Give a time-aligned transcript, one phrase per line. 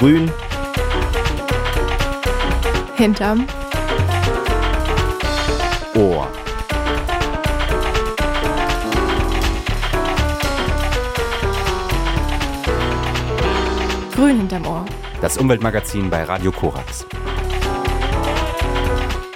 [0.00, 0.30] Grün.
[2.96, 3.46] Hinterm
[5.94, 6.26] Ohr.
[14.16, 14.86] Grün hinterm Ohr.
[15.20, 17.04] Das Umweltmagazin bei Radio Korax.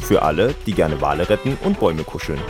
[0.00, 2.40] Für alle, die gerne Wale retten und Bäume kuscheln.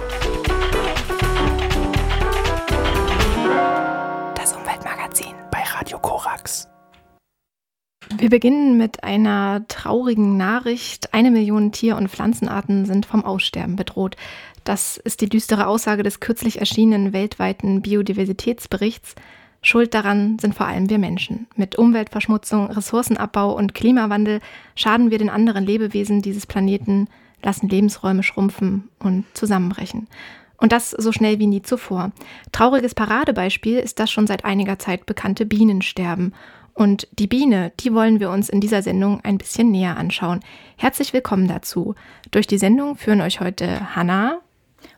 [8.25, 11.13] Wir beginnen mit einer traurigen Nachricht.
[11.13, 14.17] Eine Million Tier- und Pflanzenarten sind vom Aussterben bedroht.
[14.65, 19.15] Das ist die düstere Aussage des kürzlich erschienenen weltweiten Biodiversitätsberichts.
[19.61, 21.49] Schuld daran sind vor allem wir Menschen.
[21.55, 24.41] Mit Umweltverschmutzung, Ressourcenabbau und Klimawandel
[24.75, 27.09] schaden wir den anderen Lebewesen dieses Planeten,
[27.43, 30.09] lassen Lebensräume schrumpfen und zusammenbrechen.
[30.57, 32.11] Und das so schnell wie nie zuvor.
[32.53, 36.33] Trauriges Paradebeispiel ist das schon seit einiger Zeit bekannte Bienensterben.
[36.75, 40.41] Und die Biene, die wollen wir uns in dieser Sendung ein bisschen näher anschauen.
[40.77, 41.95] Herzlich willkommen dazu.
[42.33, 44.41] Durch die Sendung führen euch heute Hanna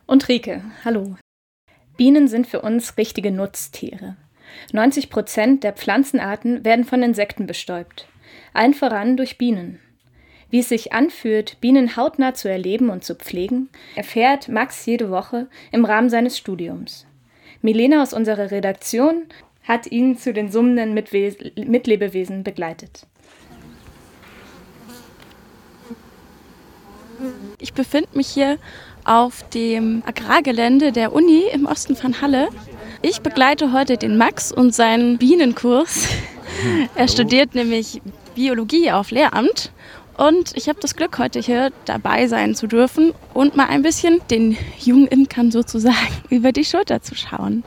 [0.07, 0.63] und Rike.
[0.83, 1.15] Hallo.
[1.95, 4.17] Bienen sind für uns richtige Nutztiere.
[4.73, 8.07] 90 Prozent der Pflanzenarten werden von Insekten bestäubt.
[8.53, 9.79] Allen voran durch Bienen.
[10.49, 15.47] Wie es sich anfühlt, Bienen hautnah zu erleben und zu pflegen, erfährt Max jede Woche
[15.71, 17.05] im Rahmen seines Studiums.
[17.61, 19.23] Milena aus unserer Redaktion
[19.67, 23.05] hat ihn zu den summenden Mitwe Mitlebewesen begleitet.
[27.59, 28.57] Ich befinde mich hier
[29.03, 32.49] auf dem Agrargelände der Uni im Osten von Halle.
[33.01, 36.07] Ich begleite heute den Max und seinen Bienenkurs.
[36.95, 38.01] Er studiert nämlich
[38.35, 39.71] Biologie auf Lehramt
[40.17, 44.21] und ich habe das Glück, heute hier dabei sein zu dürfen und mal ein bisschen
[44.29, 45.95] den jungen Imkern sozusagen
[46.29, 47.63] über die Schulter zu schauen.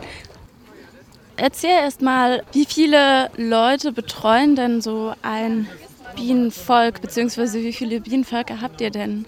[1.43, 5.69] Erzähl erst mal, wie viele Leute betreuen denn so ein
[6.15, 9.25] Bienenvolk, beziehungsweise wie viele Bienenvölker habt ihr denn?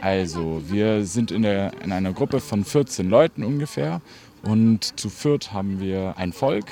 [0.00, 4.00] Also, wir sind in, der, in einer Gruppe von 14 Leuten ungefähr
[4.42, 6.64] und zu viert haben wir ein Volk.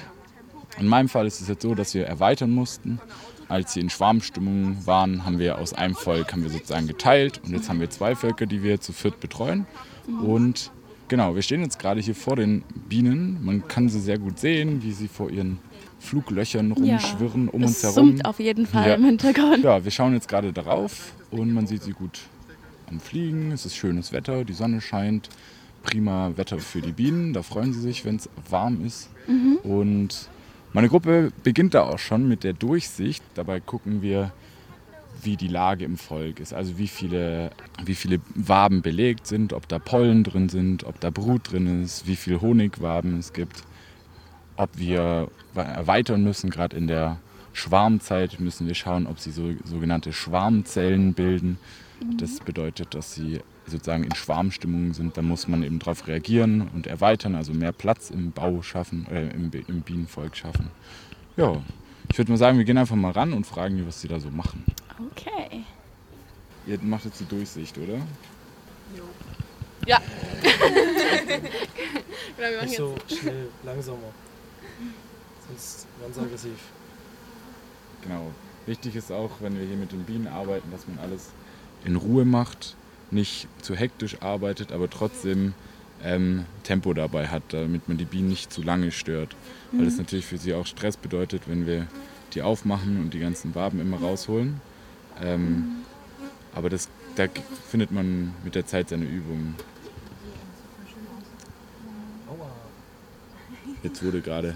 [0.80, 3.00] In meinem Fall ist es jetzt so, dass wir erweitern mussten.
[3.48, 7.52] Als sie in Schwarmstimmung waren, haben wir aus einem Volk haben wir sozusagen geteilt und
[7.52, 9.66] jetzt haben wir zwei Völker, die wir zu viert betreuen.
[10.08, 10.72] Und
[11.08, 13.38] genau, wir stehen jetzt gerade hier vor den Bienen.
[13.44, 15.58] Man kann sie sehr gut sehen, wie sie vor ihren
[16.00, 17.94] Fluglöchern rumschwirren ja, um uns es herum.
[18.10, 18.94] summt auf jeden Fall Ja.
[18.94, 19.64] im Hintergrund.
[19.64, 22.20] Ja, wir schauen jetzt gerade darauf und man sieht sie gut
[22.90, 23.52] am Fliegen.
[23.52, 25.28] Es ist schönes Wetter, die Sonne scheint.
[25.82, 27.32] Prima Wetter für die Bienen.
[27.34, 29.10] Da freuen sie sich, wenn es warm ist.
[29.62, 30.28] Und
[30.72, 33.22] meine Gruppe beginnt da auch schon mit der Durchsicht.
[33.34, 34.32] Dabei gucken wir,
[35.22, 36.52] wie die Lage im Volk ist.
[36.52, 37.50] Also wie viele,
[37.84, 42.06] wie viele Waben belegt sind, ob da Pollen drin sind, ob da Brut drin ist,
[42.06, 43.64] wie viele Honigwaben es gibt
[44.56, 46.50] ob wir erweitern müssen.
[46.50, 47.18] Gerade in der
[47.52, 51.58] Schwarmzeit müssen wir schauen, ob sie so, sogenannte Schwarmzellen bilden.
[52.18, 55.16] Das bedeutet, dass sie sozusagen in Schwarmstimmung sind.
[55.16, 59.30] Da muss man eben darauf reagieren und erweitern, also mehr Platz im Bau schaffen, äh,
[59.30, 60.68] im, im Bienenvolk schaffen.
[61.36, 61.62] Ja,
[62.10, 64.20] ich würde mal sagen, wir gehen einfach mal ran und fragen die, was sie da
[64.20, 64.64] so machen.
[64.98, 65.64] Okay.
[66.66, 68.00] Ihr macht jetzt die Durchsicht, oder?
[72.62, 74.12] Nicht so schnell, langsamer.
[75.48, 76.58] Sonst sie aggressiv.
[78.02, 78.30] Genau.
[78.66, 81.30] Wichtig ist auch, wenn wir hier mit den Bienen arbeiten, dass man alles
[81.84, 82.76] in Ruhe macht,
[83.10, 85.52] nicht zu hektisch arbeitet, aber trotzdem
[86.02, 89.36] ähm, Tempo dabei hat, damit man die Bienen nicht zu lange stört.
[89.72, 91.86] Weil das natürlich für sie auch Stress bedeutet, wenn wir
[92.34, 94.60] die aufmachen und die ganzen Waben immer rausholen.
[95.22, 95.84] Ähm,
[96.54, 97.26] aber das, da
[97.68, 99.54] findet man mit der Zeit seine Übungen.
[103.82, 104.54] Jetzt wurde gerade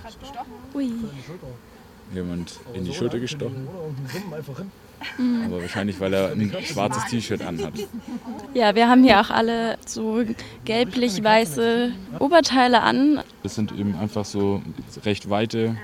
[2.15, 3.69] jemand in die Schulter gestochen,
[4.11, 5.45] hin.
[5.45, 7.75] aber wahrscheinlich, weil er ein schwarzes T-Shirt anhat.
[8.55, 10.25] Ja, wir haben hier auch alle so
[10.65, 13.23] gelblich-weiße Oberteile an.
[13.43, 14.63] Das sind eben einfach so
[15.05, 15.77] recht weite,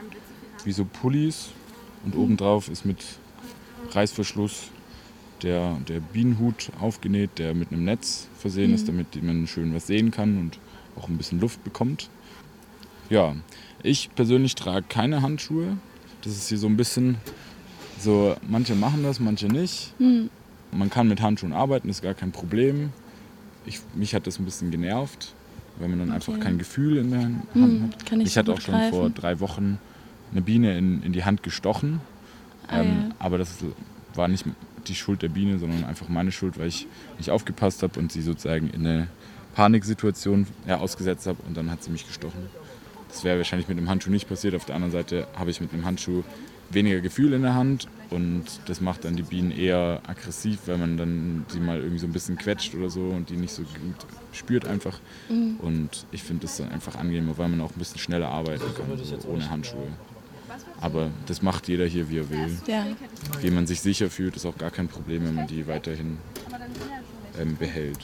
[0.65, 1.51] wie so Pullis.
[2.05, 3.03] Und obendrauf ist mit
[3.91, 4.69] Reißverschluss
[5.43, 10.11] der, der Bienenhut aufgenäht, der mit einem Netz versehen ist, damit man schön was sehen
[10.11, 10.59] kann und
[10.97, 12.09] auch ein bisschen Luft bekommt.
[13.11, 13.35] Ja,
[13.83, 15.77] ich persönlich trage keine Handschuhe.
[16.23, 17.17] Das ist hier so ein bisschen
[18.01, 19.93] so, manche machen das, manche nicht.
[19.99, 20.31] Hm.
[20.73, 22.91] Man kann mit Handschuhen arbeiten, ist gar kein Problem.
[23.67, 25.35] Ich, mich hat das ein bisschen genervt,
[25.79, 26.43] weil man dann einfach Okay.
[26.43, 28.07] kein Gefühl in der Hand Hm, hat.
[28.07, 28.91] kann ich Ich so hatte gut auch schon greifen.
[28.91, 29.79] vor drei Wochen
[30.33, 32.01] eine Biene in, in die Hand gestochen.
[32.69, 33.15] Ah, ähm, ja.
[33.19, 33.57] Aber das
[34.15, 34.45] war nicht
[34.87, 36.87] die Schuld der Biene, sondern einfach meine Schuld, weil ich
[37.19, 39.09] nicht aufgepasst habe und sie sozusagen in eine
[39.55, 42.49] Paniksituation ja, ausgesetzt habe und dann hat sie mich gestochen.
[43.09, 44.55] Das wäre wahrscheinlich mit einem Handschuh nicht passiert.
[44.55, 46.25] Auf der anderen Seite habe ich mit einem Handschuh
[46.71, 50.97] weniger Gefühl in der Hand und das macht dann die Bienen eher aggressiv, weil man
[50.97, 54.07] dann sie mal irgendwie so ein bisschen quetscht oder so und die nicht so gut
[54.33, 54.99] spürt einfach.
[55.29, 55.57] Mhm.
[55.61, 58.99] Und ich finde das dann einfach angenehmer, weil man auch ein bisschen schneller arbeiten kann,
[58.99, 59.89] so ohne Handschuhe.
[60.81, 62.59] Aber das macht jeder hier, wie er will.
[62.67, 62.87] Ja.
[63.41, 66.19] Wie man sich sicher fühlt, ist auch gar kein Problem, wenn man die weiterhin
[67.41, 67.99] ähm, behält.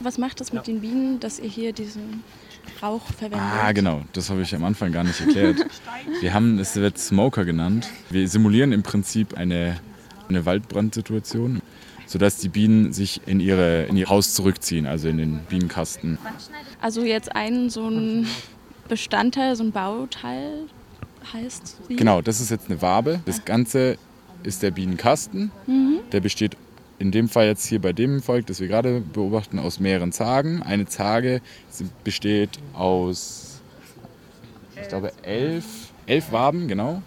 [0.00, 2.24] Was macht es mit den Bienen, dass ihr hier diesen
[2.82, 3.40] Rauch verwendet?
[3.40, 4.02] Ah, genau.
[4.12, 5.64] Das habe ich am Anfang gar nicht erklärt.
[6.20, 7.88] Wir haben, es wird Smoker genannt.
[8.10, 9.78] Wir simulieren im Prinzip eine,
[10.28, 11.62] eine Waldbrandsituation,
[12.06, 16.18] sodass die Bienen sich in, ihre, in ihr Haus zurückziehen, also in den Bienenkasten.
[16.80, 18.26] Also jetzt ein so ein
[18.88, 20.66] Bestandteil, so ein Bauteil
[21.32, 21.96] heißt wie?
[21.96, 23.20] Genau, das ist jetzt eine Wabe.
[23.24, 23.96] Das Ganze
[24.42, 25.50] ist der Bienenkasten.
[26.10, 26.56] Der besteht
[26.98, 30.62] in dem Fall jetzt hier bei dem Volk, das wir gerade beobachten, aus mehreren Zagen.
[30.62, 31.40] Eine Zage
[32.04, 33.60] besteht aus,
[34.80, 35.64] ich glaube, elf,
[36.06, 37.02] elf Waben, genau.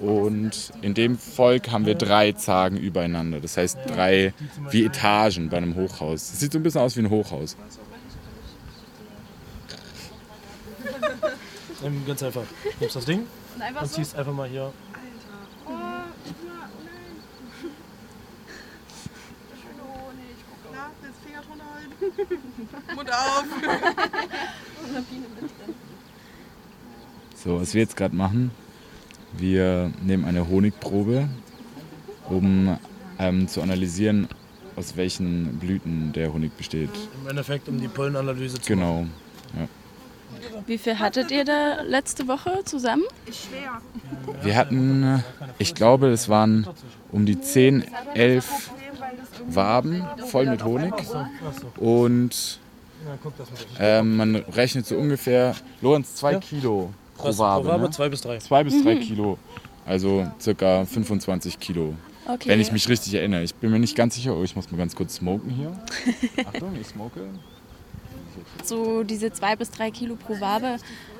[0.00, 3.40] Und in dem Volk haben wir drei Zagen übereinander.
[3.40, 4.32] Das heißt drei
[4.70, 6.30] wie Etagen bei einem Hochhaus.
[6.30, 7.56] Das sieht so ein bisschen aus wie ein Hochhaus.
[11.84, 12.44] Ähm, ganz einfach.
[12.78, 13.26] Nimmst das Ding
[13.80, 14.72] und ziehst einfach mal hier.
[27.42, 28.50] So, was wir jetzt gerade machen,
[29.36, 31.28] wir nehmen eine Honigprobe,
[32.28, 32.76] um
[33.18, 34.28] ähm, zu analysieren,
[34.76, 36.90] aus welchen Blüten der Honig besteht.
[37.22, 39.10] Im Endeffekt, um die Pollenanalyse zu machen.
[39.54, 39.68] Genau.
[40.66, 43.02] Wie viel hattet ihr da letzte Woche zusammen?
[44.42, 45.24] Wir hatten,
[45.58, 46.66] ich glaube, es waren
[47.10, 47.84] um die 10,
[48.14, 48.70] 11
[49.48, 50.94] Waben voll mit Honig.
[51.76, 52.58] Und
[53.78, 56.38] Ja, ähm, man rechnet so ungefähr, Lorenz, zwei Ja.
[56.40, 57.64] Kilo pro Was, Wabe.
[57.64, 57.90] pro Wabe ne?
[57.90, 58.38] zwei bis drei.
[58.38, 59.38] Zwei bis drei Kilo.
[59.86, 61.94] Also circa 25 Kilo.
[62.26, 62.48] Okay.
[62.50, 63.42] Wenn ich mich richtig erinnere.
[63.42, 64.36] Ich bin mir nicht ganz sicher.
[64.36, 65.72] Oh, ich muss mal ganz kurz smoken hier.
[66.46, 67.20] Achtung, ich smoke.
[68.62, 70.76] so diese zwei bis drei Kilo pro Wabe,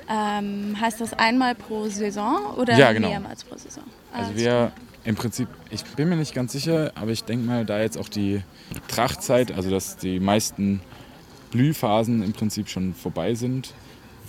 [0.08, 3.08] ähm, heißt das einmal pro Saison oder Ja, genau.
[3.08, 3.84] mehrmals pro Saison?
[4.12, 4.72] Also Ah, wir
[5.04, 8.08] im Prinzip, ich bin mir nicht ganz sicher, aber ich denke mal, da jetzt auch
[8.08, 8.42] die
[8.88, 10.80] Trachtzeit, also dass die meisten
[11.50, 13.72] Blühphasen im Prinzip schon vorbei sind,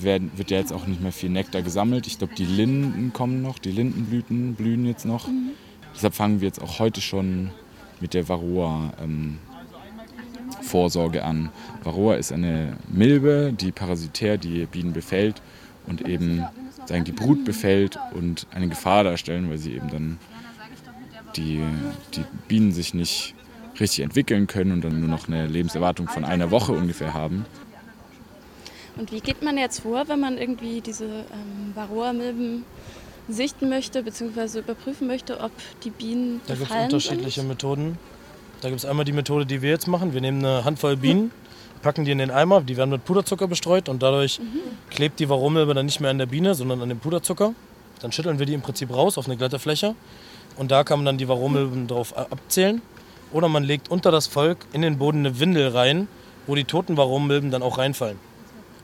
[0.03, 2.07] werden, wird ja jetzt auch nicht mehr viel Nektar gesammelt.
[2.07, 5.27] Ich glaube, die Linden kommen noch, die Lindenblüten blühen jetzt noch.
[5.95, 7.51] Deshalb fangen wir jetzt auch heute schon
[8.00, 9.38] mit der Varroa ähm,
[10.62, 11.50] Vorsorge an.
[11.83, 15.42] Varroa ist eine Milbe, die parasitär die Bienen befällt
[15.88, 16.44] und eben
[16.86, 20.18] sagen, die Brut befällt und eine Gefahr darstellen, weil sie eben dann
[21.36, 21.62] die,
[22.15, 23.36] die Bienen sich nicht
[23.80, 27.45] richtig entwickeln können und dann nur noch eine Lebenserwartung von einer Woche ungefähr haben.
[28.98, 32.66] Und wie geht man jetzt vor, wenn man irgendwie diese ähm, Varroa-Milben
[33.30, 35.52] sichten möchte, beziehungsweise überprüfen möchte, ob
[35.84, 37.50] die Bienen Da gibt es unterschiedliche sind?
[37.50, 37.98] Methoden.
[38.62, 40.14] Da gibt es einmal die Methode, die wir jetzt machen.
[40.14, 41.32] Wir nehmen eine Handvoll Bienen,
[41.82, 44.40] packen die in den Eimer, die werden mit Puderzucker bestreut und dadurch
[44.92, 47.54] klebt die Varroamilbe dann nicht mehr an der Biene, sondern an dem Puderzucker.
[48.02, 49.96] Dann schütteln wir die im Prinzip raus auf eine glatte Fläche
[50.58, 52.82] und da kann man dann die Varroamilben drauf abzählen.
[53.32, 56.08] Oder man legt unter das Volk in den Boden eine Windel rein,
[56.48, 58.19] wo die toten Varroamilben dann auch reinfallen.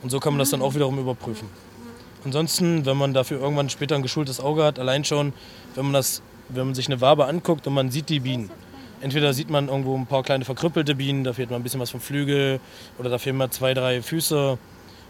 [0.04, 1.48] Und so kann man das dann auch wiederum überprüfen.
[2.24, 5.34] Ansonsten, wenn man dafür irgendwann später ein geschultes Auge hat, allein schon,
[5.76, 8.50] wenn man, das, wenn man sich eine Wabe anguckt und man sieht die Bienen.
[9.00, 11.92] Entweder sieht man irgendwo ein paar kleine verkrüppelte Bienen, da fehlt mal ein bisschen was
[11.92, 12.60] vom Flügel
[12.98, 14.58] oder da fehlen mal zwei, drei Füße,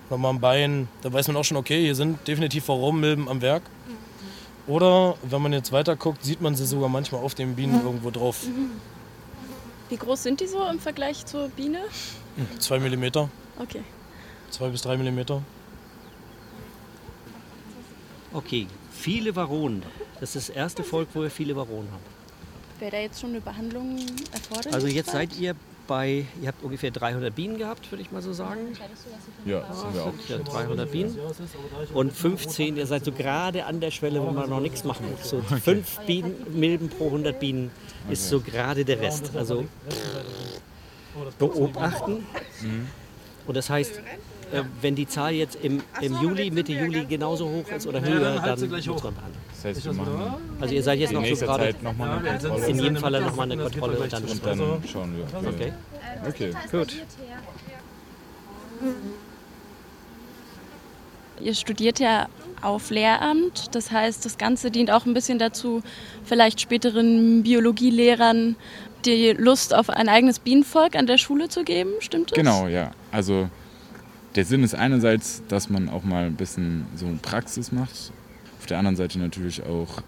[0.10, 0.88] nochmal ein Bein.
[1.02, 3.64] Da weiß man auch schon, okay, hier sind definitiv Varroamilben am Werk.
[4.68, 8.12] Oder wenn man jetzt weiter guckt, sieht man sie sogar manchmal auf den Bienen irgendwo
[8.12, 8.46] drauf.
[9.90, 11.80] Wie groß sind die so im Vergleich zur Biene?
[12.60, 13.30] Zwei Millimeter,
[13.60, 13.82] Okay.
[14.50, 15.42] Zwei bis drei Millimeter.
[18.34, 19.84] Okay, viele Varonen.
[20.20, 22.04] Das ist das erste Volk, wo wir viele Varonen haben.
[22.80, 23.98] Wäre da jetzt schon eine Behandlung
[24.32, 24.74] erforderlich?
[24.74, 25.56] Also jetzt seid ihr
[25.88, 28.74] bei, ihr habt ungefähr 300 Bienen gehabt, würde ich mal so sagen.
[29.46, 30.14] Ja, sind wir auch.
[30.28, 31.18] Ja, 300 Bienen.
[31.94, 35.30] Und 15, ihr seid so gerade an der Schwelle, wo man noch nichts machen muss.
[35.30, 37.72] So 5 Bienen, Milben pro 100 Bienen
[38.10, 39.32] ist so gerade der Rest.
[39.36, 39.66] Also
[41.40, 42.26] beobachten.
[43.48, 43.98] Und das heißt,
[44.52, 48.36] äh, wenn die Zahl jetzt im, im Juli, Mitte Juli genauso hoch ist oder höher,
[48.36, 49.04] dann dann muss hoch.
[49.04, 49.42] man behandeln.
[49.52, 52.30] Das heißt, wir machen Also ihr seid jetzt in noch so gerade Zeit nochmal eine
[52.30, 55.50] Kontrolle in jedem Fall nochmal eine Kontrolle und dann und dann schauen wir.
[55.50, 55.74] Okay,
[56.28, 56.54] Okay.
[56.72, 56.96] gut.
[61.40, 62.28] Ihr studiert ja
[62.62, 65.84] auf Lehramt, das heißt, das Ganze dient auch ein bisschen dazu,
[66.24, 68.56] vielleicht späteren Biologielehrern
[69.06, 72.38] die Lust auf ein eigenes Bienenvolk an der Schule zu geben, stimmt das?
[72.38, 72.92] Genau, ja.
[73.12, 73.50] Also
[74.36, 78.12] der Sinn ist einerseits, dass man auch mal ein bisschen so Praxis macht.
[78.60, 80.02] Auf der anderen Seite natürlich auch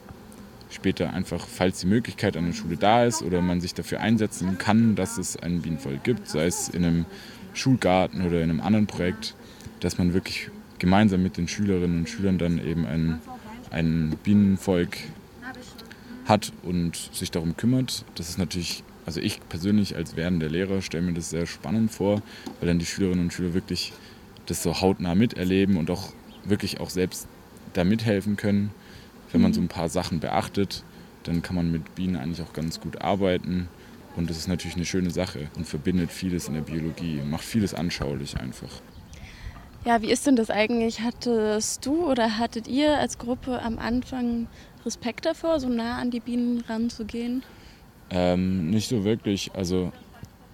[0.69, 4.57] später einfach, falls die Möglichkeit an der Schule da ist oder man sich dafür einsetzen
[4.57, 7.05] kann, dass es einen Bienenvolk gibt, sei es in einem
[7.53, 9.35] Schulgarten oder in einem anderen Projekt,
[9.79, 13.19] dass man wirklich gemeinsam mit den Schülerinnen und Schülern dann eben ein,
[13.71, 14.97] ein Bienenvolk
[16.29, 18.05] hat und sich darum kümmert.
[18.15, 22.21] Das ist natürlich, also ich persönlich als werdender Lehrer stelle mir das sehr spannend vor,
[22.59, 23.91] weil dann die Schülerinnen und Schüler wirklich
[24.45, 27.27] das so hautnah miterleben und auch wirklich auch selbst
[27.73, 28.71] da mithelfen können.
[29.31, 30.83] Wenn man so ein paar Sachen beachtet,
[31.23, 33.67] dann kann man mit Bienen eigentlich auch ganz gut arbeiten.
[34.15, 37.73] Und das ist natürlich eine schöne Sache und verbindet vieles in der Biologie, macht vieles
[37.73, 38.81] anschaulich einfach.
[39.85, 41.01] Ja, wie ist denn das eigentlich?
[41.01, 44.47] Hattest du oder hattet ihr als Gruppe am Anfang
[44.85, 47.43] Respekt davor, so nah an die Bienen ranzugehen?
[48.09, 49.51] Ähm, nicht so wirklich.
[49.53, 49.91] Also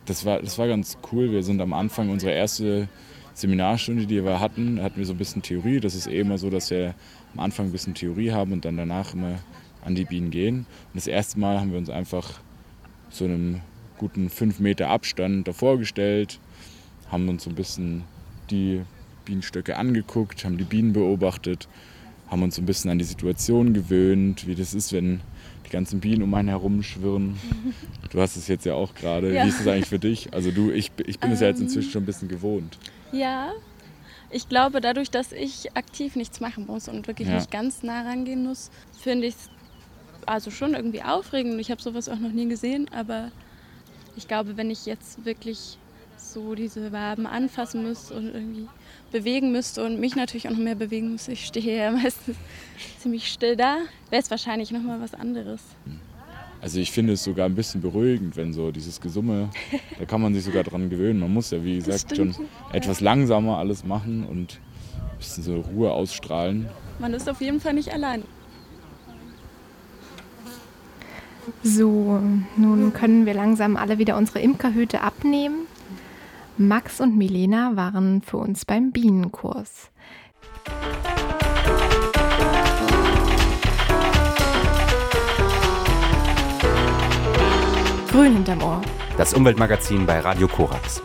[0.05, 1.32] das war, das war ganz cool.
[1.32, 2.88] Wir sind am Anfang unsere erste
[3.34, 5.79] Seminarstunde, die wir hatten, hatten wir so ein bisschen Theorie.
[5.79, 6.96] Das ist eh immer so, dass wir
[7.34, 9.39] am Anfang ein bisschen Theorie haben und dann danach immer
[9.84, 10.60] an die Bienen gehen.
[10.60, 12.39] Und das erste Mal haben wir uns einfach
[13.10, 13.62] so einem
[13.98, 16.39] guten 5 Meter Abstand davor gestellt,
[17.12, 18.03] haben uns so ein bisschen
[18.50, 18.82] die
[19.25, 21.67] Bienenstöcke angeguckt, haben die Bienen beobachtet,
[22.27, 25.22] haben uns so ein bisschen an die Situation gewöhnt, wie das ist, wenn
[25.65, 27.38] die ganzen Bienen um einen herum schwirren.
[28.12, 29.34] Du hast es jetzt ja auch gerade.
[29.34, 29.44] Ja.
[29.44, 30.34] Wie ist das eigentlich für dich?
[30.34, 31.65] Also du, ich, ich bin es ja jetzt ähm.
[31.65, 32.77] inzwischen schon ein bisschen gewohnt.
[33.12, 33.51] Ja,
[34.29, 37.36] ich glaube, dadurch, dass ich aktiv nichts machen muss und wirklich ja.
[37.36, 39.50] nicht ganz nah rangehen muss, finde ich es
[40.25, 41.60] also schon irgendwie aufregend.
[41.60, 43.32] Ich habe sowas auch noch nie gesehen, aber
[44.15, 45.77] ich glaube, wenn ich jetzt wirklich
[46.34, 48.67] so diese Waben anfassen müsste und irgendwie
[49.12, 52.38] bewegen müsste und mich natürlich auch noch mehr bewegen müsste, ich stehe ja meistens
[53.00, 53.77] ziemlich still da,
[54.10, 55.62] wäre es wahrscheinlich noch mal was anderes.
[56.62, 59.50] Also ich finde es sogar ein bisschen beruhigend, wenn so dieses Gesumme,
[60.00, 61.20] da kann man sich sogar dran gewöhnen.
[61.20, 62.36] Man muss ja, wie gesagt, schon
[62.74, 64.60] etwas langsamer alles machen und
[64.94, 66.67] ein bisschen so Ruhe ausstrahlen.
[67.00, 68.24] Man ist auf jeden Fall nicht allein.
[71.62, 72.20] So,
[72.58, 75.67] nun können wir langsam alle wieder unsere Imkerhüte abnehmen.
[76.57, 79.91] Max und Milena waren für uns beim Bienenkurs.
[88.09, 88.81] Grün hinterm Ohr.
[89.17, 91.01] Das Umweltmagazin bei Radio Korax.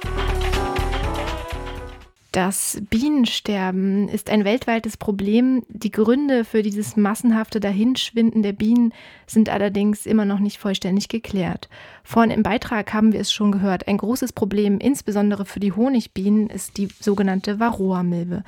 [2.33, 5.65] Das Bienensterben ist ein weltweites Problem.
[5.69, 8.95] Die Gründe für dieses massenhafte Dahinschwinden der Bienen
[9.27, 11.69] sind allerdings immer noch nicht vollständig geklärt.
[12.05, 13.89] Vorhin im Beitrag haben wir es schon gehört.
[13.89, 18.45] Ein großes Problem, insbesondere für die Honigbienen, ist die sogenannte Varroa-Milbe.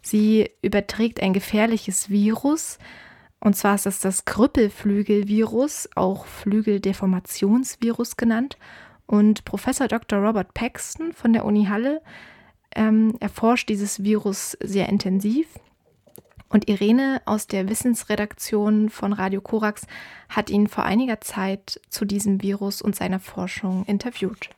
[0.00, 2.78] Sie überträgt ein gefährliches Virus,
[3.38, 8.56] und zwar ist das das Krüppelflügelvirus, auch Flügeldeformationsvirus genannt.
[9.04, 10.20] Und Professor Dr.
[10.20, 12.00] Robert Paxton von der Uni Halle
[12.76, 15.46] ähm, erforscht dieses Virus sehr intensiv.
[16.48, 19.82] Und Irene aus der Wissensredaktion von Radio Korax
[20.28, 24.50] hat ihn vor einiger Zeit zu diesem Virus und seiner Forschung interviewt.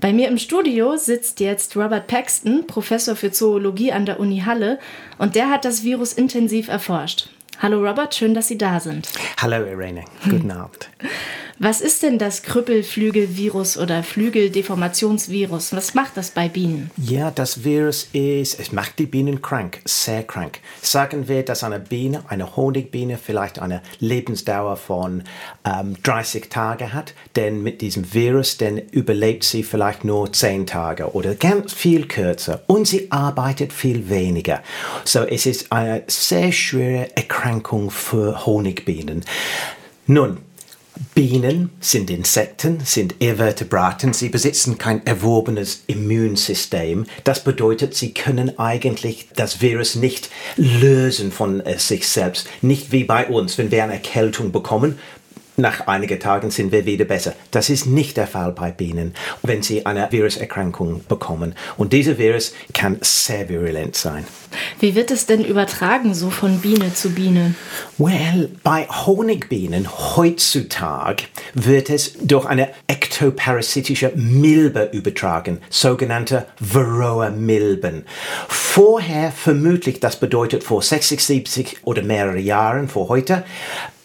[0.00, 4.78] Bei mir im Studio sitzt jetzt Robert Paxton, Professor für Zoologie an der Uni Halle,
[5.18, 7.30] und der hat das Virus intensiv erforscht.
[7.60, 9.08] Hallo Robert, schön, dass Sie da sind.
[9.38, 10.88] Hallo Irene, guten Abend.
[11.60, 15.72] Was ist denn das Krüppelflügelvirus oder Flügeldeformationsvirus?
[15.72, 16.88] Was macht das bei Bienen?
[16.96, 20.60] Ja, das Virus ist, es macht die Bienen krank, sehr krank.
[20.82, 25.24] Sagen wir, dass eine Biene, eine Honigbiene, vielleicht eine Lebensdauer von
[25.64, 31.10] ähm, 30 Tagen hat, denn mit diesem Virus, dann überlebt sie vielleicht nur 10 Tage
[31.12, 34.62] oder ganz viel kürzer und sie arbeitet viel weniger.
[35.04, 37.47] So, es ist eine sehr schwere Erkrankung
[37.90, 39.24] für Honigbienen.
[40.06, 40.38] Nun,
[41.14, 47.06] Bienen sind Insekten, sind Invertebraten, sie besitzen kein erworbenes Immunsystem.
[47.24, 52.48] Das bedeutet, sie können eigentlich das Virus nicht lösen von äh, sich selbst.
[52.62, 54.98] Nicht wie bei uns, wenn wir eine Erkältung bekommen,
[55.58, 57.34] nach einigen Tagen sind wir wieder besser.
[57.50, 61.54] Das ist nicht der Fall bei Bienen, wenn sie eine Viruserkrankung bekommen.
[61.76, 64.24] Und dieser Virus kann sehr virulent sein.
[64.80, 67.54] Wie wird es denn übertragen, so von Biene zu Biene?
[67.98, 71.24] Well, bei Honigbienen heutzutage
[71.54, 78.04] wird es durch eine ektoparasitische Milbe übertragen, sogenannte Varroa-Milben.
[78.48, 83.44] Vorher vermutlich, das bedeutet vor 60, 70 oder mehrere Jahren vor heute,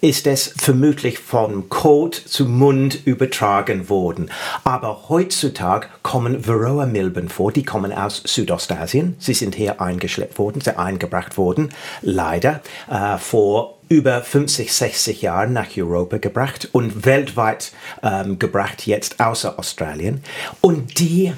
[0.04, 4.30] ist es vermutlich von Kot zu Mund übertragen worden.
[4.66, 9.16] Aber heutzutage kommen Varroa-Milben vor, die kommen aus Südostasien.
[9.18, 11.70] Sie sind hier eingeschleppt worden, sie eingebracht worden,
[12.02, 12.60] leider
[12.92, 17.72] äh, vor über 50, 60 Jahren nach Europa gebracht und weltweit
[18.04, 20.22] ähm, gebracht, jetzt außer Australien.
[20.60, 21.32] Und die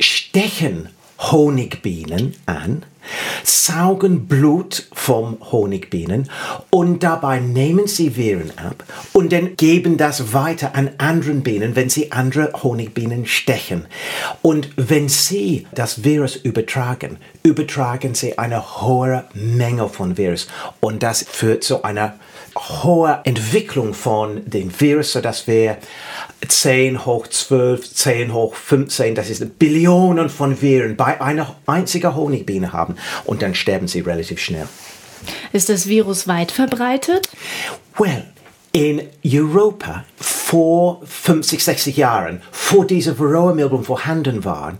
[0.00, 0.88] stechen
[1.20, 2.84] Honigbienen an,
[3.42, 6.30] saugen Blut vom Honigbienen
[6.70, 11.90] und dabei nehmen sie Viren ab und dann geben das weiter an anderen Bienen, wenn
[11.90, 13.86] sie andere Honigbienen stechen.
[14.42, 20.48] Und wenn sie das Virus übertragen, übertragen sie eine hohe Menge von Virus
[20.80, 22.14] und das führt zu einer
[22.58, 25.78] hohen Entwicklung von dem Virus, sodass wir
[26.46, 32.72] 10 hoch 12, 10 hoch 15, das ist Billionen von Viren bei einer einzigen Honigbiene
[32.72, 34.68] haben und dann sterben sie relativ schnell.
[35.52, 37.28] Ist das Virus weit verbreitet?
[37.96, 38.24] Well,
[38.72, 44.78] in Europa vor 50, 60 Jahren, vor dieser Varroa-Milben vorhanden waren,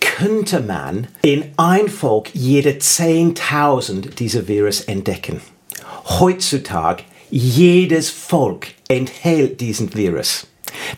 [0.00, 5.40] könnte man in ein Volk jede 10.000 dieser Virus entdecken.
[6.18, 10.46] Heutzutage, jedes Volk enthält diesen Virus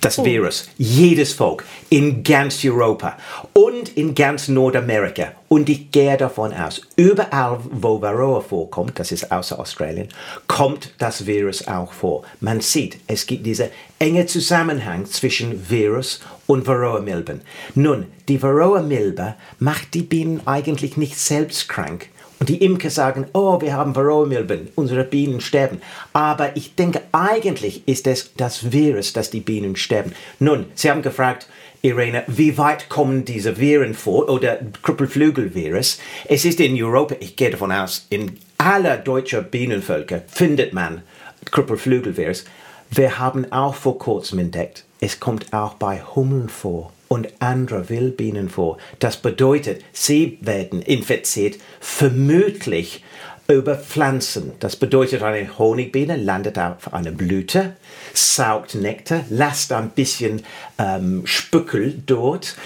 [0.01, 0.25] das oh.
[0.25, 3.17] Virus, jedes Volk in ganz Europa
[3.53, 5.33] und in ganz Nordamerika.
[5.49, 10.09] Und ich gehe davon aus, überall, wo Varroa vorkommt, das ist außer Australien,
[10.47, 12.25] kommt das Virus auch vor.
[12.41, 13.69] Man sieht, es gibt diesen
[13.99, 17.41] enge Zusammenhang zwischen Virus und Varroa-Milben.
[17.75, 22.09] Nun, die Varroa-Milbe macht die Bienen eigentlich nicht selbst krank,
[22.41, 25.81] und die Imker sagen, oh, wir haben Varroamilben, unsere Bienen sterben.
[26.13, 30.13] Aber ich denke, eigentlich ist es das Virus, dass die Bienen sterben.
[30.39, 31.49] Nun, Sie haben gefragt,
[31.81, 35.99] Irene, wie weit kommen diese Viren vor oder Krüppelflügelvirus?
[36.27, 41.03] Es ist in Europa, ich gehe davon aus, in aller deutschen Bienenvölker findet man
[41.45, 42.45] Krüppelflügelvirus.
[42.91, 48.49] Wir haben auch vor kurzem entdeckt, es kommt auch bei Hummeln vor und andere Wildbienen
[48.49, 48.79] vor.
[48.99, 53.03] Das bedeutet, sie werden infiziert, vermutlich
[53.49, 54.53] über Pflanzen.
[54.61, 57.77] Das bedeutet, eine Honigbiene landet auf einer Blüte,
[58.13, 60.43] saugt Nektar, lässt ein bisschen
[60.79, 62.57] ähm, Spückel dort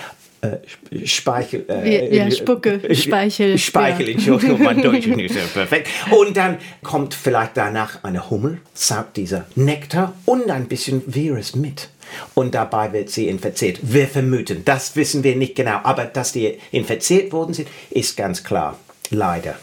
[0.43, 1.65] äh, Speichel.
[1.69, 3.57] Äh, ja, Spucke, Speichel.
[3.59, 4.15] Speichel, ja.
[4.15, 5.89] Entschuldigung, mein Deutsch ist nicht so perfekt.
[6.11, 11.89] Und dann kommt vielleicht danach eine Hummel, saugt dieser Nektar und ein bisschen Virus mit
[12.35, 13.79] und dabei wird sie infiziert.
[13.83, 18.43] Wir vermuten, das wissen wir nicht genau, aber dass die infiziert worden sind, ist ganz
[18.43, 18.79] klar.
[19.11, 19.57] Leider.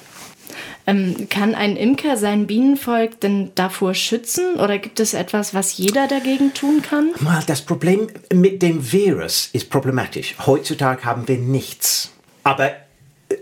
[0.89, 6.08] Ähm, kann ein Imker sein Bienenvolk denn davor schützen oder gibt es etwas, was jeder
[6.08, 7.12] dagegen tun kann?
[7.45, 10.36] Das Problem mit dem Virus ist problematisch.
[10.45, 12.12] Heutzutage haben wir nichts.
[12.43, 12.71] Aber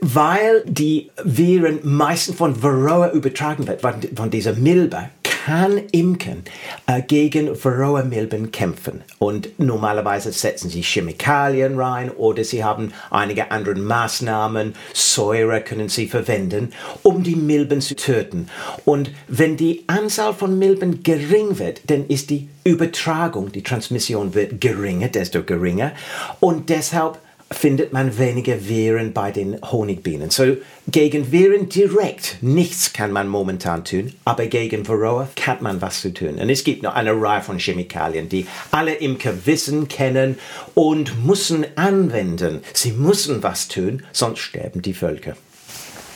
[0.01, 5.09] weil die Viren meistens von Varroa übertragen werden, von dieser Milbe,
[5.47, 6.43] kann Imken
[6.87, 9.01] äh, gegen Varroa-Milben kämpfen.
[9.17, 16.07] Und normalerweise setzen sie Chemikalien rein oder sie haben einige andere Maßnahmen, Säure können sie
[16.07, 18.49] verwenden, um die Milben zu töten.
[18.83, 24.59] Und wenn die Anzahl von Milben gering wird, dann ist die Übertragung, die Transmission wird
[24.59, 25.93] geringer, desto geringer.
[26.41, 27.19] Und deshalb
[27.51, 30.29] findet man weniger Viren bei den Honigbienen.
[30.29, 30.57] So
[30.87, 36.13] gegen Viren direkt nichts kann man momentan tun, aber gegen Varroa kann man was zu
[36.13, 36.35] tun.
[36.35, 40.37] Und es gibt noch eine Reihe von Chemikalien, die alle Imker wissen, kennen
[40.73, 42.61] und müssen anwenden.
[42.73, 45.35] Sie müssen was tun, sonst sterben die Völker.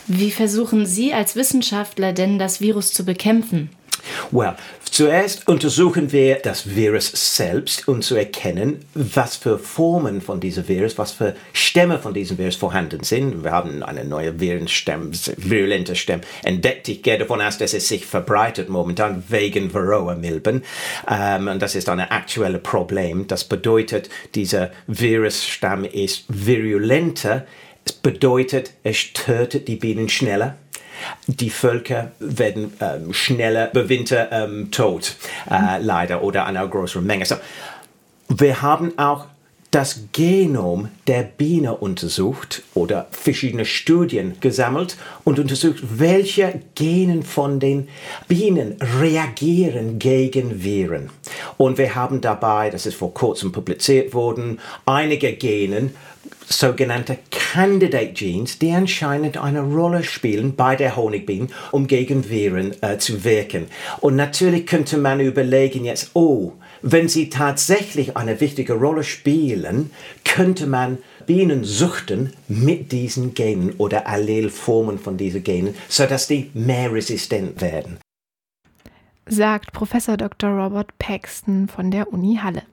[0.08, 3.70] Wie versuchen Sie als Wissenschaftler denn das Virus zu bekämpfen?
[4.34, 10.70] Well, zuerst untersuchen wir das Virus selbst, um zu erkennen, was für Formen von diesem
[10.70, 13.44] Virus, was für Stämme von diesem Virus vorhanden sind.
[13.44, 16.88] Wir haben eine neue Virenstamm, virulente Stamm entdeckt.
[16.88, 20.64] Ich gehe davon aus, dass es sich verbreitet momentan wegen Varroa-Milben.
[21.10, 23.28] Ähm, und das ist ein aktuelles Problem.
[23.28, 27.46] Das bedeutet, dieser Virusstamm ist virulenter.
[27.84, 30.56] Es bedeutet, es tötet die Bienen schneller
[31.28, 35.16] die Völker werden ähm, schneller Winter ähm, tot,
[35.50, 35.86] äh, mhm.
[35.86, 37.26] leider, oder einer größeren Menge.
[37.26, 37.36] So,
[38.30, 39.26] wir haben auch
[39.72, 47.88] das Genom der Biene untersucht oder verschiedene Studien gesammelt und untersucht, welche Genen von den
[48.28, 51.10] Bienen reagieren gegen Viren.
[51.58, 55.96] Und wir haben dabei, das ist vor kurzem publiziert worden, einige Genen
[56.48, 62.98] sogenannte Candidate Genes, die anscheinend eine Rolle spielen bei der Honigbiene, um gegen Viren äh,
[62.98, 63.68] zu wirken.
[64.00, 69.92] Und natürlich könnte man überlegen jetzt, oh, wenn sie tatsächlich eine wichtige Rolle spielen,
[70.26, 76.92] könnte man Bienen suchten mit diesen Genen oder Allelformen von diesen Genen, sodass die mehr
[76.92, 78.01] resistent werden
[79.32, 80.50] sagt Professor Dr.
[80.50, 82.64] Robert Paxton von der Uni Halle.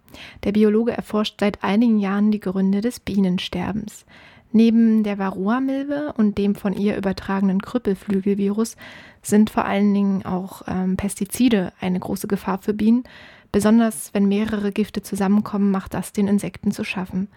[0.42, 4.04] Der Biologe erforscht seit einigen Jahren die Gründe des Bienensterbens.
[4.50, 8.76] Neben der Varroa-Milbe und dem von ihr übertragenen Krüppelflügelvirus
[9.22, 13.04] sind vor allen Dingen auch ähm, Pestizide eine große Gefahr für Bienen.
[13.52, 17.28] Besonders wenn mehrere Gifte zusammenkommen, macht das den Insekten zu schaffen.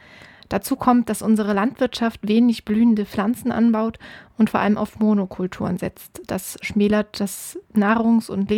[0.49, 3.99] Dazu kommt, dass unsere Landwirtschaft wenig blühende Pflanzen anbaut
[4.39, 6.23] und vor allem auf Monokulturen setzt.
[6.25, 8.49] Das schmälert das Nahrungs- und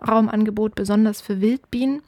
[0.00, 2.02] Lebensraumangebot besonders für Wildbienen.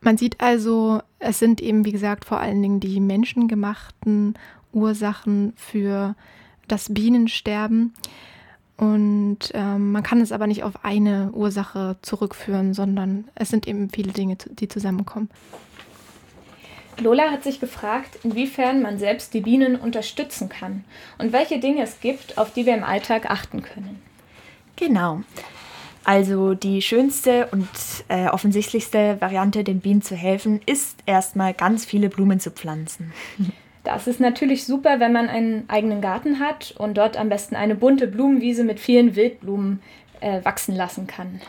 [0.00, 4.34] Man sieht also, es sind eben, wie gesagt, vor allen Dingen die menschengemachten
[4.72, 6.14] Ursachen für
[6.68, 7.94] das Bienensterben.
[8.76, 13.90] Und ähm, man kann es aber nicht auf eine Ursache zurückführen, sondern es sind eben
[13.90, 15.30] viele Dinge, die zusammenkommen.
[17.00, 20.84] Lola hat sich gefragt, inwiefern man selbst die Bienen unterstützen kann
[21.18, 24.00] und welche Dinge es gibt, auf die wir im Alltag achten können.
[24.76, 25.22] Genau.
[26.04, 27.68] Also die schönste und
[28.08, 33.12] äh, offensichtlichste Variante, den Bienen zu helfen, ist erstmal ganz viele Blumen zu pflanzen.
[33.84, 37.74] Das ist natürlich super, wenn man einen eigenen Garten hat und dort am besten eine
[37.74, 39.80] bunte Blumenwiese mit vielen Wildblumen
[40.20, 41.40] äh, wachsen lassen kann.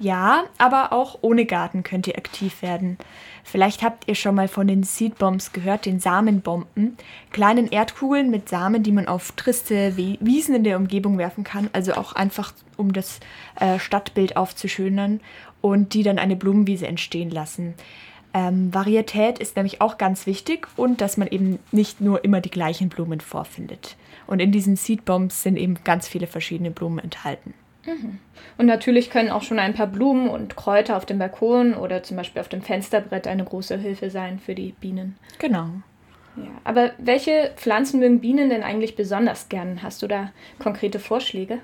[0.00, 2.98] Ja, aber auch ohne Garten könnt ihr aktiv werden.
[3.42, 6.96] Vielleicht habt ihr schon mal von den Seedbombs gehört, den Samenbomben.
[7.32, 11.68] Kleinen Erdkugeln mit Samen, die man auf triste Wiesen in der Umgebung werfen kann.
[11.72, 13.18] Also auch einfach, um das
[13.58, 15.20] äh, Stadtbild aufzuschönern
[15.60, 17.74] und die dann eine Blumenwiese entstehen lassen.
[18.34, 22.50] Ähm, Varietät ist nämlich auch ganz wichtig und dass man eben nicht nur immer die
[22.50, 23.96] gleichen Blumen vorfindet.
[24.28, 27.54] Und in diesen Seedbombs sind eben ganz viele verschiedene Blumen enthalten.
[28.58, 32.16] Und natürlich können auch schon ein paar Blumen und Kräuter auf dem Balkon oder zum
[32.16, 35.16] Beispiel auf dem Fensterbrett eine große Hilfe sein für die Bienen.
[35.38, 35.68] Genau.
[36.36, 39.82] Ja, aber welche Pflanzen mögen Bienen denn eigentlich besonders gern?
[39.82, 41.60] Hast du da konkrete Vorschläge?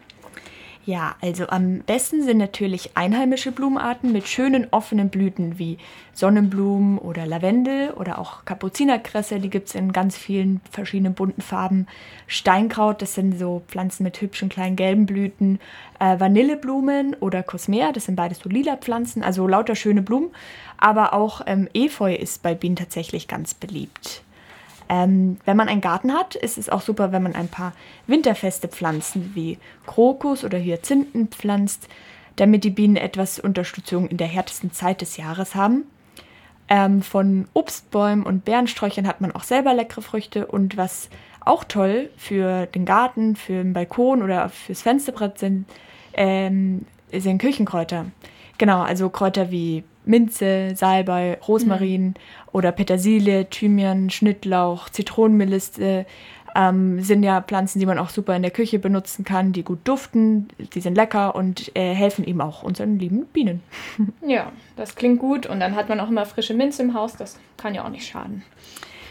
[0.87, 5.79] Ja, also am besten sind natürlich einheimische Blumenarten mit schönen offenen Blüten wie
[6.12, 11.87] Sonnenblumen oder Lavendel oder auch Kapuzinerkresse, die gibt es in ganz vielen verschiedenen bunten Farben.
[12.27, 15.59] Steinkraut, das sind so Pflanzen mit hübschen kleinen gelben Blüten.
[16.01, 20.33] Äh, Vanilleblumen oder Cosmea, das sind beides so lila Pflanzen, also lauter schöne Blumen.
[20.77, 24.23] Aber auch ähm, Efeu ist bei Bienen tatsächlich ganz beliebt.
[24.88, 27.73] Ähm, wenn man einen Garten hat, ist es auch super, wenn man ein paar
[28.07, 31.88] winterfeste Pflanzen wie Krokus oder Hyazinthen pflanzt,
[32.37, 35.85] damit die Bienen etwas Unterstützung in der härtesten Zeit des Jahres haben.
[36.68, 41.09] Ähm, von Obstbäumen und Beerensträuchern hat man auch selber leckere Früchte und was
[41.40, 45.66] auch toll für den Garten, für den Balkon oder fürs Fensterbrett sind,
[46.14, 48.07] ähm, sind Küchenkräuter.
[48.57, 52.14] Genau, also Kräuter wie Minze, Salbei, Rosmarin mhm.
[52.53, 56.07] oder Petersilie, Thymian, Schnittlauch, Zitronenmelisse
[56.55, 59.81] ähm, sind ja Pflanzen, die man auch super in der Küche benutzen kann, die gut
[59.85, 63.62] duften, die sind lecker und äh, helfen eben auch unseren lieben Bienen.
[64.27, 67.38] Ja, das klingt gut und dann hat man auch immer frische Minze im Haus, das
[67.57, 68.43] kann ja auch nicht schaden.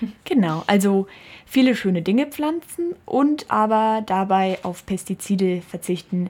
[0.26, 1.08] Genau, also
[1.46, 6.30] viele schöne Dinge pflanzen und aber dabei auf Pestizide verzichten,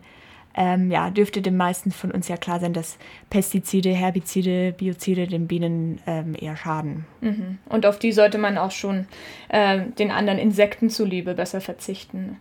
[0.56, 2.98] ähm, ja, dürfte den meisten von uns ja klar sein, dass
[3.30, 7.06] Pestizide, Herbizide, Biozide den Bienen ähm, eher schaden.
[7.22, 7.58] Mhm.
[7.68, 9.08] Und auf die sollte man auch schon
[9.50, 12.38] äh, den anderen Insekten zuliebe besser verzichten.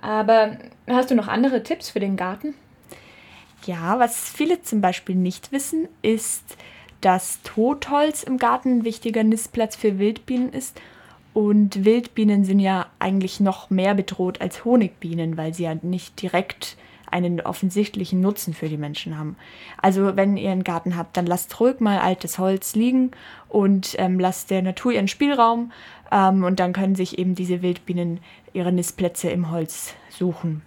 [0.00, 2.54] Aber hast du noch andere Tipps für den Garten?
[3.64, 6.56] Ja, was viele zum Beispiel nicht wissen, ist,
[7.00, 10.80] dass Totholz im Garten ein wichtiger Nistplatz für Wildbienen ist.
[11.32, 16.76] Und Wildbienen sind ja eigentlich noch mehr bedroht als Honigbienen, weil sie ja nicht direkt
[17.12, 19.36] einen offensichtlichen Nutzen für die Menschen haben.
[19.80, 23.12] Also wenn ihr einen Garten habt, dann lasst ruhig mal altes Holz liegen
[23.48, 25.72] und ähm, lasst der Natur ihren Spielraum
[26.10, 28.20] ähm, und dann können sich eben diese Wildbienen
[28.52, 30.62] ihre Nistplätze im Holz suchen.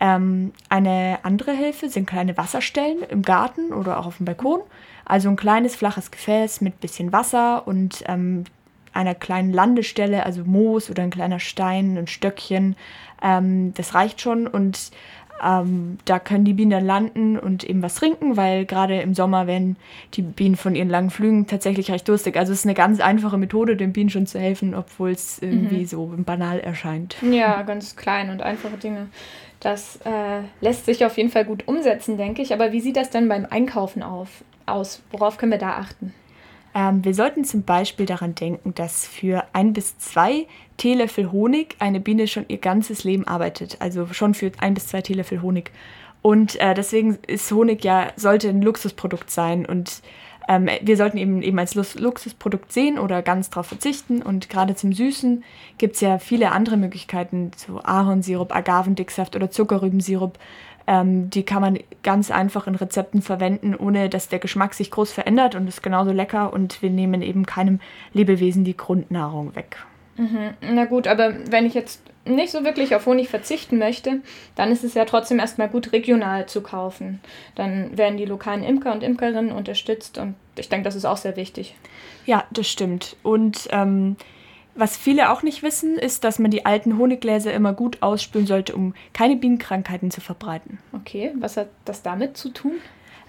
[0.00, 4.60] Ähm, eine andere Hilfe sind kleine Wasserstellen im Garten oder auch auf dem Balkon.
[5.04, 8.44] Also ein kleines flaches Gefäß mit bisschen Wasser und ähm,
[8.92, 12.76] einer kleinen Landestelle, also Moos oder ein kleiner Stein, ein Stöckchen.
[13.22, 14.90] Ähm, das reicht schon und
[15.42, 19.46] ähm, da können die Bienen dann landen und eben was trinken, weil gerade im Sommer
[19.46, 19.76] werden
[20.14, 22.36] die Bienen von ihren langen Flügen tatsächlich recht durstig.
[22.36, 25.80] Also es ist eine ganz einfache Methode, den Bienen schon zu helfen, obwohl es irgendwie
[25.80, 25.86] mhm.
[25.86, 27.16] so banal erscheint.
[27.22, 29.08] Ja, ganz klein und einfache Dinge.
[29.60, 32.52] Das äh, lässt sich auf jeden Fall gut umsetzen, denke ich.
[32.52, 35.02] Aber wie sieht das dann beim Einkaufen auf, aus?
[35.10, 36.14] Worauf können wir da achten?
[36.74, 42.00] Ähm, wir sollten zum Beispiel daran denken, dass für ein bis zwei Teelöffel Honig eine
[42.00, 43.76] Biene schon ihr ganzes Leben arbeitet.
[43.80, 45.72] Also schon für ein bis zwei Teelöffel Honig.
[46.22, 49.66] Und äh, deswegen ist Honig ja, sollte ein Luxusprodukt sein.
[49.66, 50.02] Und
[50.48, 54.22] ähm, wir sollten eben, eben als Luxusprodukt sehen oder ganz darauf verzichten.
[54.22, 55.44] Und gerade zum Süßen
[55.78, 60.38] gibt es ja viele andere Möglichkeiten, so Ahornsirup, Agavendicksaft oder Zuckerrübensirup.
[60.90, 65.12] Ähm, die kann man ganz einfach in Rezepten verwenden, ohne dass der Geschmack sich groß
[65.12, 67.78] verändert und ist genauso lecker und wir nehmen eben keinem
[68.12, 69.76] Lebewesen die Grundnahrung weg.
[70.16, 70.50] Mhm.
[70.60, 74.20] Na gut, aber wenn ich jetzt nicht so wirklich auf Honig verzichten möchte,
[74.56, 77.20] dann ist es ja trotzdem erstmal gut, regional zu kaufen.
[77.54, 81.36] Dann werden die lokalen Imker und Imkerinnen unterstützt und ich denke, das ist auch sehr
[81.36, 81.76] wichtig.
[82.26, 83.14] Ja, das stimmt.
[83.22, 84.16] Und ähm,
[84.74, 88.74] was viele auch nicht wissen, ist, dass man die alten Honiggläser immer gut ausspülen sollte,
[88.74, 90.78] um keine Bienenkrankheiten zu verbreiten.
[90.92, 92.72] Okay, was hat das damit zu tun?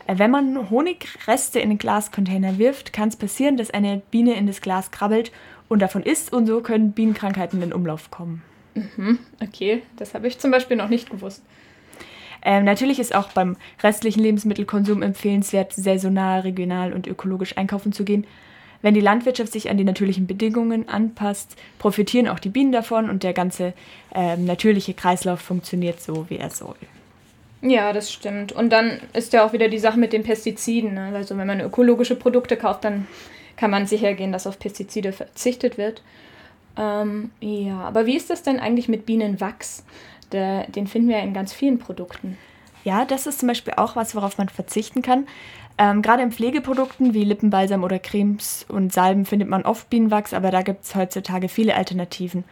[0.07, 4.47] Äh, wenn man Honigreste in den Glascontainer wirft, kann es passieren, dass eine Biene in
[4.47, 5.31] das Glas krabbelt
[5.69, 8.43] und davon isst und so können Bienenkrankheiten in Umlauf kommen.
[8.73, 11.43] Mhm, okay, das habe ich zum Beispiel noch nicht gewusst.
[12.43, 18.25] Ähm, natürlich ist auch beim restlichen Lebensmittelkonsum empfehlenswert, saisonal, regional und ökologisch einkaufen zu gehen.
[18.81, 23.23] Wenn die Landwirtschaft sich an die natürlichen Bedingungen anpasst, profitieren auch die Bienen davon und
[23.23, 23.73] der ganze
[24.13, 26.75] ähm, natürliche Kreislauf funktioniert so, wie er soll.
[27.61, 28.51] Ja, das stimmt.
[28.51, 30.95] Und dann ist ja auch wieder die Sache mit den Pestiziden.
[30.95, 31.11] Ne?
[31.13, 33.07] Also wenn man ökologische Produkte kauft, dann
[33.55, 36.01] kann man sicher gehen, dass auf Pestizide verzichtet wird.
[36.77, 39.83] Ähm, ja, aber wie ist das denn eigentlich mit Bienenwachs?
[40.31, 42.37] Der, den finden wir ja in ganz vielen Produkten.
[42.83, 45.27] Ja, das ist zum Beispiel auch was, worauf man verzichten kann.
[45.77, 50.51] Ähm, Gerade in Pflegeprodukten wie Lippenbalsam oder Cremes und Salben findet man oft Bienenwachs, aber
[50.51, 52.43] da gibt es heutzutage viele Alternativen.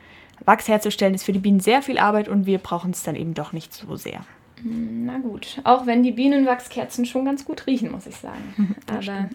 [0.46, 3.34] Wachs herzustellen ist für die Bienen sehr viel Arbeit und wir brauchen es dann eben
[3.34, 4.22] doch nicht so sehr.
[4.64, 8.76] Na gut, auch wenn die Bienenwachskerzen schon ganz gut riechen, muss ich sagen.
[8.88, 9.30] aber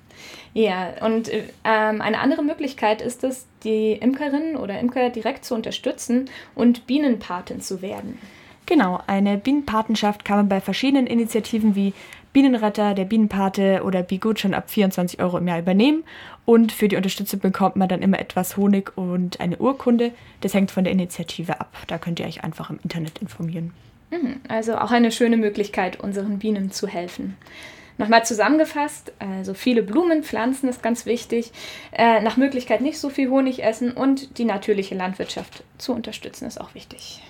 [0.54, 6.30] ja, und ähm, eine andere Möglichkeit ist es, die Imkerinnen oder Imker direkt zu unterstützen
[6.54, 8.18] und Bienenpatin zu werden.
[8.66, 11.92] Genau, eine Bienenpatenschaft kann man bei verschiedenen Initiativen wie
[12.32, 16.04] Bienenretter, der Bienenpate oder Bigut schon ab 24 Euro im Jahr übernehmen.
[16.44, 20.12] Und für die Unterstützung bekommt man dann immer etwas Honig und eine Urkunde.
[20.40, 21.72] Das hängt von der Initiative ab.
[21.88, 23.72] Da könnt ihr euch einfach im Internet informieren.
[24.10, 27.36] Mhm, also auch eine schöne Möglichkeit, unseren Bienen zu helfen.
[27.98, 31.52] Nochmal zusammengefasst, also viele Blumen, Pflanzen ist ganz wichtig,
[31.92, 36.58] äh, nach Möglichkeit nicht so viel Honig essen und die natürliche Landwirtschaft zu unterstützen ist
[36.58, 37.20] auch wichtig.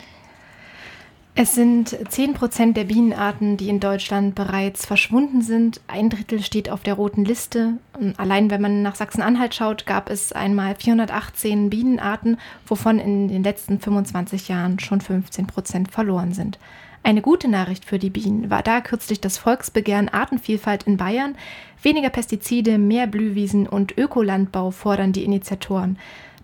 [1.37, 5.81] Es sind 10 Prozent der Bienenarten, die in Deutschland bereits verschwunden sind.
[5.87, 7.75] Ein Drittel steht auf der roten Liste.
[8.17, 13.79] Allein wenn man nach Sachsen-Anhalt schaut, gab es einmal 418 Bienenarten, wovon in den letzten
[13.79, 16.59] 25 Jahren schon 15 Prozent verloren sind.
[17.03, 21.37] Eine gute Nachricht für die Bienen war da kürzlich das Volksbegehren Artenvielfalt in Bayern.
[21.83, 25.97] Weniger Pestizide, mehr Blühwiesen und Ökolandbau fordern die Initiatoren.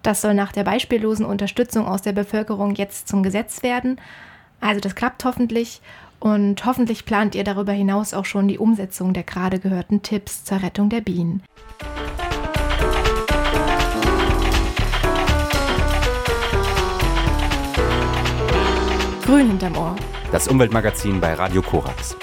[0.03, 4.01] Das soll nach der beispiellosen Unterstützung aus der Bevölkerung jetzt zum Gesetz werden.
[4.61, 5.81] Also das klappt hoffentlich
[6.19, 10.62] und hoffentlich plant ihr darüber hinaus auch schon die Umsetzung der gerade gehörten Tipps zur
[10.62, 11.42] Rettung der Bienen.
[19.25, 19.97] Grün hinterm Ohr.
[20.31, 22.16] Das Umweltmagazin bei Radio Korax.